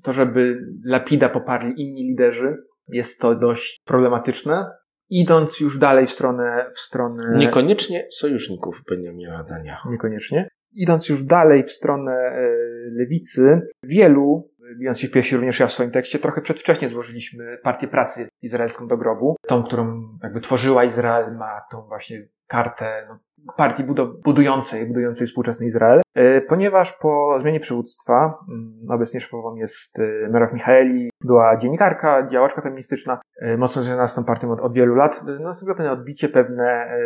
to 0.04 0.14
żeby 0.14 0.58
Lapida 0.84 1.30
poparli 1.30 1.82
inni 1.82 2.04
liderzy, 2.04 2.58
jest 2.88 3.20
to 3.20 3.36
dość 3.36 3.80
problematyczne. 3.86 4.72
Idąc 5.10 5.60
już 5.60 5.80
dalej 5.80 6.08
w 6.08 6.12
stronę, 6.12 6.70
w 6.74 6.80
stronę... 6.80 7.38
Niekoniecznie 7.38 8.08
sojuszników 8.12 8.82
Benjamina 8.90 9.38
Netanyahu. 9.38 9.92
Niekoniecznie. 9.92 10.48
Idąc 10.76 11.10
już 11.10 11.24
dalej 11.24 11.64
w 11.64 11.72
stronę 11.72 12.12
e, 12.12 12.50
lewicy, 12.92 13.62
wielu, 13.84 14.50
bijąc 14.80 15.00
się 15.00 15.08
w 15.08 15.32
również 15.34 15.60
ja 15.60 15.68
w 15.68 15.72
swoim 15.72 15.92
tekście, 15.92 16.20
trochę 16.20 16.42
przedwcześnie 16.42 16.90
złożyliśmy 16.90 17.58
Partię 17.64 17.88
Pracy 17.88 18.28
Izraelską 18.42 18.88
do 18.88 18.98
grobu. 18.98 19.36
Tą, 19.48 19.64
którą 19.64 20.02
jakby 20.24 20.42
tworzyła 20.42 20.84
Izrael, 20.84 21.36
ma 21.38 21.62
tą 21.72 21.82
właśnie 21.82 22.28
kartę 22.48 23.08
no, 23.10 23.20
partii 23.58 23.84
budującej, 24.24 24.86
budującej 24.88 25.28
współczesny 25.28 25.66
Izrael, 25.66 26.02
e, 26.16 26.42
ponieważ 26.42 26.94
po 26.94 27.40
zmianie 27.40 27.60
przywództwa, 27.60 28.40
mm, 28.50 28.86
obecnie 28.90 29.20
szefową 29.20 29.56
jest 29.56 30.00
e, 30.00 30.30
Merav 30.30 30.54
Michaeli, 30.54 31.10
była 31.24 31.56
dziennikarka, 31.58 32.28
działaczka 32.28 32.62
feministyczna, 32.62 33.20
e, 33.42 33.58
mocno 33.58 33.82
związana 33.82 34.08
z 34.08 34.16
tą 34.16 34.24
partią 34.24 34.52
od, 34.52 34.60
od 34.60 34.74
wielu 34.74 34.96
lat, 34.96 35.24
nastąpiło 35.40 35.76
pewne 35.78 35.92
odbicie, 35.92 36.30
pewne 36.30 36.98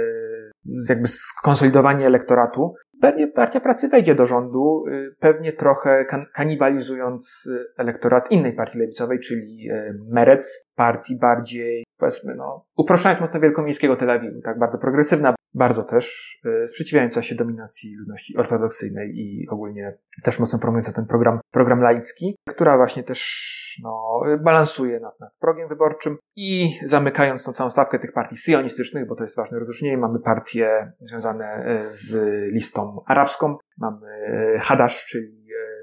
jakby 0.90 1.08
skonsolidowanie 1.08 2.06
elektoratu. 2.06 2.76
Pewnie 3.02 3.28
Partia 3.28 3.60
Pracy 3.60 3.90
wejdzie 3.90 4.16
do 4.16 4.26
rządu, 4.26 4.84
pewnie 5.20 5.54
trochę 5.54 6.06
kanibalizując 6.34 7.50
elektorat 7.78 8.32
innej 8.32 8.54
partii 8.54 8.80
lewicowej, 8.80 9.20
czyli 9.20 9.70
Merec, 10.08 10.70
partii 10.76 11.16
bardziej, 11.16 11.86
powiedzmy, 11.98 12.36
no, 12.36 12.66
uproszczając 12.78 13.22
mocno 13.22 13.40
wielkomiejskiego 13.40 13.96
Tel 13.96 14.10
Awiwu, 14.10 14.42
tak, 14.42 14.60
bardzo 14.60 14.78
progresywna, 14.78 15.36
bardzo 15.54 15.84
też 15.84 16.38
e, 16.46 16.68
sprzeciwiająca 16.68 17.22
się 17.22 17.36
dominacji 17.36 17.96
ludności 17.96 18.38
ortodoksyjnej 18.38 19.12
i 19.16 19.48
ogólnie 19.50 19.98
też 20.24 20.40
mocno 20.40 20.60
promująca 20.60 20.94
ten 20.94 21.06
program, 21.06 21.40
program 21.52 21.82
laicki, 21.82 22.36
która 22.48 22.78
właśnie 22.78 23.04
też 23.04 23.50
no, 23.84 24.22
balansuje 24.44 25.00
nad, 25.00 25.20
nad 25.20 25.34
progiem 25.40 25.70
wyborczym 25.70 26.18
i 26.36 26.70
zamykając 26.86 27.44
tą 27.44 27.54
całą 27.54 27.70
stawkę 27.70 28.00
tych 28.00 28.14
partii 28.14 28.38
sionistycznych, 28.38 29.08
bo 29.08 29.16
to 29.16 29.24
jest 29.24 29.36
ważne 29.36 29.60
rozróżnienie, 29.60 29.98
mamy 29.98 30.20
partie 30.20 30.94
związane 31.00 31.46
e, 31.46 31.86
z 31.88 32.18
listą 32.54 33.04
arabską, 33.08 33.58
mamy 33.78 34.08
e, 34.08 34.60
Hadasz, 34.60 35.06
czyli 35.06 35.39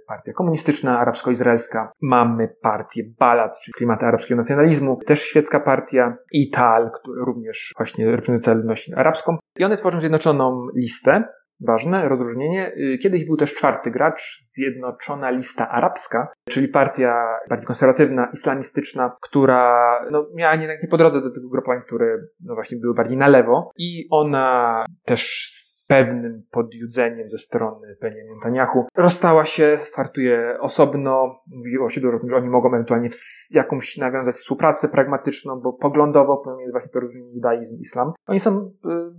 partia 0.08 0.32
komunistyczna 0.32 0.98
arabsko-izraelska, 0.98 1.92
mamy 2.02 2.48
partię 2.62 3.02
Balad, 3.18 3.60
czyli 3.60 3.72
klimat 3.72 4.02
arabskiego 4.02 4.36
nacjonalizmu, 4.36 4.98
też 5.06 5.22
świecka 5.22 5.60
partia 5.60 6.16
i 6.32 6.50
Tal, 6.50 6.90
który 6.90 7.20
również 7.24 7.72
właśnie 7.76 8.10
reprezentuje 8.10 8.56
ludność 8.56 8.90
arabską. 8.96 9.36
I 9.58 9.64
one 9.64 9.76
tworzą 9.76 10.00
zjednoczoną 10.00 10.66
listę, 10.74 11.24
Ważne 11.60 12.08
rozróżnienie. 12.08 12.72
Y, 12.76 12.98
kiedyś 12.98 13.24
był 13.24 13.36
też 13.36 13.54
czwarty 13.54 13.90
gracz, 13.90 14.42
Zjednoczona 14.44 15.30
Lista 15.30 15.68
Arabska, 15.68 16.28
czyli 16.48 16.68
partia, 16.68 17.38
partia 17.48 17.66
konserwatywna, 17.66 18.28
islamistyczna, 18.32 19.16
która 19.20 20.00
no, 20.10 20.26
miała 20.34 20.56
nie, 20.56 20.66
nie 20.66 20.88
po 20.90 20.96
drodze 20.96 21.20
do 21.20 21.30
tych 21.30 21.44
ugrupowań, 21.44 21.80
które 21.86 22.18
no, 22.40 22.54
właśnie 22.54 22.78
były 22.78 22.94
bardziej 22.94 23.18
na 23.18 23.28
lewo 23.28 23.70
i 23.76 24.06
ona 24.10 24.84
też 25.04 25.50
pewnym 25.88 26.42
podjudzeniem 26.50 27.28
ze 27.28 27.38
strony 27.38 27.96
Benjamin 28.00 28.34
Netanyahu. 28.34 28.86
Rozstała 28.96 29.44
się, 29.44 29.76
startuje 29.78 30.58
osobno. 30.60 31.42
Mówiło 31.46 31.88
się 31.88 32.00
dużo 32.00 32.16
o 32.16 32.20
tym, 32.20 32.30
że 32.30 32.36
oni 32.36 32.48
mogą 32.48 32.68
ewentualnie 32.68 33.08
jakąś 33.50 33.98
nawiązać 33.98 34.34
współpracę 34.34 34.88
pragmatyczną, 34.88 35.60
bo 35.60 35.72
poglądowo 35.72 36.36
pomiędzy 36.36 36.72
właśnie 36.72 36.90
to 36.90 37.00
rozróżnienie 37.00 37.34
judaizm, 37.34 37.78
islam. 37.80 38.12
Oni 38.26 38.40
są 38.40 38.58
y, 38.58 38.70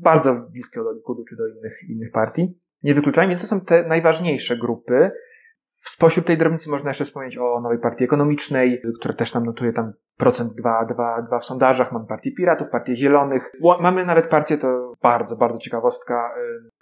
bardzo 0.01 0.33
bliskie 0.33 0.83
do 0.83 0.91
Likudu 0.91 1.23
czy 1.29 1.35
do 1.35 1.47
innych, 1.47 1.83
innych 1.89 2.11
partii. 2.11 2.26
Nie 2.83 2.93
wykluczają, 2.93 3.29
więc 3.29 3.41
to 3.41 3.47
są 3.47 3.61
te 3.61 3.83
najważniejsze 3.83 4.57
grupy. 4.57 5.11
Spośród 5.73 6.25
tej 6.25 6.37
drobnicy 6.37 6.69
można 6.69 6.89
jeszcze 6.89 7.05
wspomnieć 7.05 7.37
o 7.37 7.61
nowej 7.61 7.79
partii 7.79 8.03
ekonomicznej, 8.03 8.81
która 8.99 9.13
też 9.13 9.33
nam 9.33 9.45
notuje 9.45 9.73
tam 9.73 9.93
procent 10.17 10.53
2, 10.53 10.85
2, 10.85 11.21
2 11.21 11.39
w 11.39 11.45
sondażach. 11.45 11.91
Mamy 11.91 12.05
partię 12.05 12.31
piratów, 12.31 12.69
partię 12.69 12.95
zielonych. 12.95 13.51
Mamy 13.79 14.05
nawet 14.05 14.27
partię, 14.27 14.57
to 14.57 14.93
bardzo, 15.01 15.35
bardzo 15.35 15.57
ciekawostka, 15.57 16.31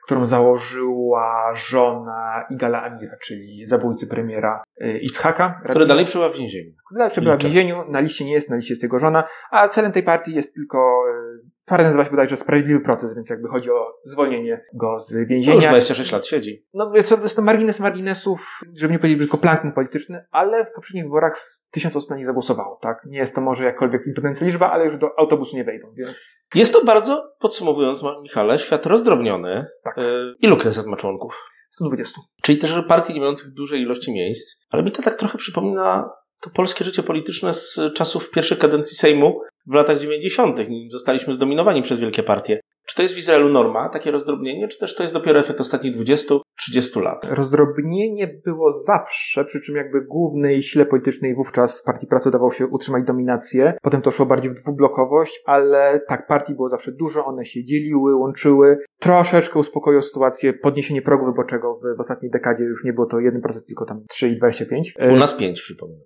którą 0.05 0.25
założyła 0.25 1.55
żona 1.55 2.45
Igala 2.49 2.83
Amira, 2.83 3.17
czyli 3.21 3.65
zabójcy 3.65 4.07
premiera 4.07 4.63
y, 4.81 4.99
Itzhaka. 4.99 5.61
Który 5.69 5.85
dalej 5.85 6.05
przebywa 6.05 6.33
w 6.33 6.37
więzieniu. 6.37 6.71
Który 6.85 6.97
dalej 6.97 7.11
przebywa 7.11 7.37
w 7.37 7.43
więzieniu, 7.43 7.83
na 7.91 7.99
liście 7.99 8.25
nie 8.25 8.33
jest, 8.33 8.49
na 8.49 8.55
liście 8.55 8.73
jest 8.73 8.83
jego 8.83 8.99
żona, 8.99 9.23
a 9.51 9.67
celem 9.67 9.91
tej 9.91 10.03
partii 10.03 10.35
jest 10.35 10.55
tylko, 10.55 11.03
y, 11.09 11.54
parę 11.65 11.83
nazywa 11.83 12.03
się 12.03 12.09
bodajże 12.09 12.37
Sprawiedliwy 12.37 12.79
Proces, 12.79 13.15
więc 13.15 13.29
jakby 13.29 13.47
chodzi 13.47 13.71
o 13.71 13.93
zwolnienie 14.03 14.65
go 14.73 14.99
z 14.99 15.13
więzienia. 15.13 15.55
No 15.55 15.61
już 15.61 15.65
26 15.65 16.11
lat 16.11 16.27
siedzi. 16.27 16.65
No 16.73 16.95
jest 16.95 17.09
to, 17.09 17.21
jest 17.21 17.35
to 17.35 17.41
margines 17.41 17.79
marginesów, 17.79 18.59
żeby 18.73 18.93
nie 18.93 18.99
powiedzieć 18.99 19.19
tylko 19.19 19.37
plankton 19.37 19.71
polityczny, 19.71 20.25
ale 20.31 20.65
w 20.65 20.71
poprzednich 20.75 21.03
wyborach 21.03 21.37
tysiąc 21.71 21.95
osób 21.95 22.09
na 22.09 22.17
nie 22.17 22.25
zagłosowało, 22.25 22.79
tak? 22.81 23.01
Nie 23.05 23.17
jest 23.17 23.35
to 23.35 23.41
może 23.41 23.65
jakkolwiek 23.65 24.07
imponująca 24.07 24.45
liczba, 24.45 24.71
ale 24.71 24.85
już 24.85 24.97
do 24.97 25.19
autobusu 25.19 25.55
nie 25.55 25.63
wejdą, 25.63 25.87
więc... 25.97 26.39
Jest 26.55 26.73
to 26.73 26.85
bardzo, 26.85 27.33
podsumowując 27.39 28.03
Michale, 28.23 28.57
świat 28.57 28.85
rozdrobniony. 28.85 29.65
Tak. 29.83 29.97
Y, 29.97 30.35
ilu 30.39 30.57
Kneset 30.57 30.85
ma 30.85 30.97
członków? 30.97 31.43
120. 31.69 32.21
Czyli 32.41 32.57
też 32.57 32.75
partii 32.87 33.13
nie 33.13 33.19
mających 33.19 33.53
dużej 33.53 33.81
ilości 33.81 34.13
miejsc, 34.13 34.65
ale 34.69 34.83
mi 34.83 34.91
to 34.91 35.01
tak 35.01 35.15
trochę 35.15 35.37
przypomina 35.37 36.09
to 36.41 36.49
polskie 36.49 36.85
życie 36.85 37.03
polityczne 37.03 37.53
z 37.53 37.79
czasów 37.95 38.29
pierwszej 38.29 38.57
kadencji 38.57 38.97
Sejmu 38.97 39.41
w 39.67 39.73
latach 39.73 39.99
90. 39.99 40.57
Zostaliśmy 40.89 41.35
zdominowani 41.35 41.81
przez 41.81 41.99
wielkie 41.99 42.23
partie. 42.23 42.59
Czy 42.87 42.95
to 42.95 43.01
jest 43.01 43.15
w 43.15 43.17
Izraelu 43.17 43.49
norma, 43.49 43.89
takie 43.89 44.11
rozdrobnienie, 44.11 44.67
czy 44.67 44.79
też 44.79 44.95
to 44.95 45.03
jest 45.03 45.13
dopiero 45.13 45.39
efekt 45.39 45.61
ostatnich 45.61 45.97
20-30 45.97 47.01
lat? 47.01 47.25
Rozdrobnienie 47.29 48.41
było 48.45 48.71
zawsze, 48.71 49.45
przy 49.45 49.61
czym 49.61 49.75
jakby 49.75 50.01
głównej 50.01 50.61
sile 50.61 50.85
politycznej 50.85 51.35
wówczas 51.35 51.83
Partii 51.83 52.07
Pracy 52.07 52.29
udawało 52.29 52.51
się 52.51 52.67
utrzymać 52.67 53.03
dominację. 53.07 53.77
Potem 53.81 54.01
to 54.01 54.11
szło 54.11 54.25
bardziej 54.25 54.51
w 54.51 54.53
dwublokowość, 54.53 55.41
ale 55.45 56.01
tak, 56.07 56.27
partii 56.27 56.55
było 56.55 56.69
zawsze 56.69 56.91
dużo, 56.91 57.25
one 57.25 57.45
się 57.45 57.63
dzieliły, 57.63 58.15
łączyły. 58.15 58.77
Troszeczkę 58.99 59.59
uspokoiło 59.59 60.01
sytuację 60.01 60.53
podniesienie 60.53 61.01
progu 61.01 61.25
wyborczego 61.25 61.73
w, 61.73 61.97
w 61.97 61.99
ostatniej 61.99 62.31
dekadzie. 62.31 62.63
Już 62.63 62.83
nie 62.83 62.93
było 62.93 63.07
to 63.07 63.17
1%, 63.17 63.21
tylko 63.67 63.85
tam 63.85 64.03
3,25%. 64.13 65.13
U 65.13 65.15
nas 65.15 65.33
5, 65.33 65.61
przypominam. 65.61 66.01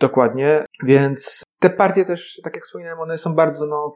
Dokładnie, 0.00 0.64
więc 0.84 1.42
te 1.60 1.70
partie 1.70 2.04
też, 2.04 2.40
tak 2.44 2.54
jak 2.54 2.64
wspominałem, 2.64 3.00
one 3.00 3.18
są 3.18 3.34
bardzo, 3.34 3.66
no, 3.66 3.90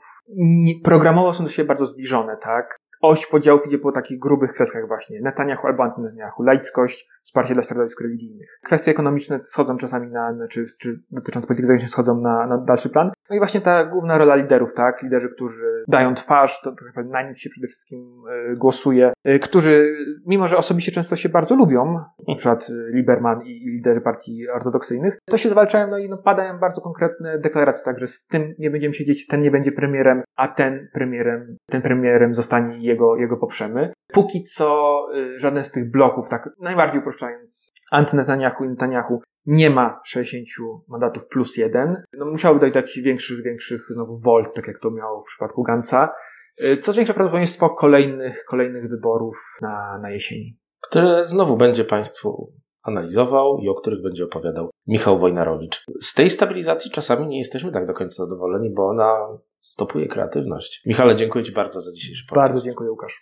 programowo 0.84 1.32
są 1.32 1.44
do 1.44 1.50
siebie 1.50 1.68
bardzo 1.68 1.86
zbliżone, 1.86 2.11
tak? 2.36 2.76
Oś 3.00 3.26
podziałów 3.26 3.66
idzie 3.66 3.78
po 3.78 3.92
takich 3.92 4.18
grubych 4.18 4.52
kreskach 4.52 4.88
właśnie. 4.88 5.20
Netanyahu 5.22 5.66
albo 5.66 5.82
anty-Netanyahu. 5.82 6.42
Laickość, 6.42 7.08
wsparcie 7.22 7.54
dla 7.54 7.62
środowisk 7.62 8.00
religijnych. 8.00 8.58
Kwestie 8.64 8.90
ekonomiczne 8.90 9.40
schodzą 9.44 9.76
czasami 9.76 10.08
na, 10.08 10.34
czy, 10.50 10.64
czy 10.80 11.00
dotyczące 11.10 11.48
polityki 11.48 11.66
zagranicznej 11.66 11.88
schodzą 11.88 12.20
na, 12.20 12.46
na 12.46 12.58
dalszy 12.58 12.90
plan. 12.90 13.10
No 13.30 13.36
i 13.36 13.38
właśnie 13.38 13.60
ta 13.60 13.84
główna 13.84 14.18
rola 14.18 14.34
liderów, 14.34 14.74
tak? 14.74 15.02
Liderzy, 15.02 15.28
którzy 15.28 15.84
dają 15.88 16.14
twarz, 16.14 16.60
to, 16.60 16.72
to 16.72 17.02
na 17.02 17.22
nich 17.22 17.40
się 17.40 17.50
przede 17.50 17.66
wszystkim 17.66 18.22
y, 18.52 18.56
głosuje, 18.56 19.12
y, 19.28 19.38
którzy, 19.38 19.96
mimo 20.26 20.48
że 20.48 20.56
osobiście 20.56 20.92
często 20.92 21.16
się 21.16 21.28
bardzo 21.28 21.56
lubią, 21.56 21.94
na 22.28 22.34
przykład 22.36 22.68
Liberman 22.92 23.42
i, 23.42 23.62
liderzy 23.70 24.00
partii 24.00 24.48
ortodoksyjnych, 24.48 25.18
to 25.30 25.36
się 25.36 25.48
zwalczają, 25.48 25.88
no 25.88 25.98
i 25.98 26.08
no, 26.08 26.18
padają 26.18 26.58
bardzo 26.58 26.80
konkretne 26.80 27.38
deklaracje, 27.38 27.84
tak, 27.84 28.00
że 28.00 28.06
z 28.06 28.26
tym 28.26 28.54
nie 28.58 28.70
będziemy 28.70 28.94
siedzieć, 28.94 29.26
ten 29.26 29.40
nie 29.40 29.50
będzie 29.50 29.72
premierem, 29.72 30.22
a 30.36 30.48
ten 30.48 30.88
premierem, 30.92 31.56
ten 31.70 31.82
premierem 31.82 32.34
zostanie 32.34 32.86
jego, 32.86 33.16
jego 33.16 33.36
poprzemy. 33.36 33.92
Póki 34.12 34.42
co 34.42 34.98
y, 35.16 35.38
żaden 35.38 35.64
z 35.64 35.70
tych 35.70 35.90
bloków, 35.90 36.28
tak 36.28 36.50
najbardziej 36.60 37.02
uproszczając, 37.12 37.72
anty-Netanyahu 37.92 38.64
i 38.64 38.68
Netanyahu 38.68 39.22
nie 39.46 39.70
ma 39.70 40.00
60 40.04 40.46
mandatów 40.88 41.28
plus 41.28 41.56
jeden. 41.56 42.02
No, 42.12 42.26
musiałoby 42.26 42.60
dojść 42.60 42.74
do 42.74 42.80
jakichś 42.80 42.98
większych, 42.98 43.42
większych 43.44 43.80
znowu 43.90 44.16
volt, 44.16 44.54
tak 44.54 44.66
jak 44.66 44.78
to 44.78 44.90
miało 44.90 45.22
w 45.22 45.24
przypadku 45.24 45.62
Gansa. 45.62 46.14
Y, 46.64 46.76
co 46.76 46.92
zwiększa 46.92 47.14
prawdopodobieństwo 47.14 47.70
kolejnych, 47.70 48.44
kolejnych 48.44 48.88
wyborów 48.88 49.36
na, 49.62 49.98
na 50.02 50.10
jesieni. 50.10 50.58
które 50.88 51.24
znowu 51.24 51.56
będzie 51.56 51.84
Państwu 51.84 52.52
analizował 52.82 53.58
i 53.58 53.68
o 53.68 53.74
których 53.74 54.02
będzie 54.02 54.24
opowiadał 54.24 54.70
Michał 54.86 55.18
Wojnarowicz. 55.18 55.84
Z 56.00 56.14
tej 56.14 56.30
stabilizacji 56.30 56.90
czasami 56.90 57.26
nie 57.26 57.38
jesteśmy 57.38 57.72
tak 57.72 57.86
do 57.86 57.94
końca 57.94 58.24
zadowoleni, 58.24 58.70
bo 58.70 58.88
ona 58.88 59.38
stopuje 59.60 60.08
kreatywność. 60.08 60.82
Michale, 60.86 61.16
dziękuję 61.16 61.44
Ci 61.44 61.52
bardzo 61.52 61.80
za 61.82 61.92
dzisiejszy 61.92 62.24
podcast. 62.28 62.48
Bardzo 62.48 62.64
dziękuję, 62.64 62.90
Łukasz. 62.90 63.20